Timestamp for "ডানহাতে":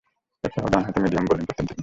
0.73-0.99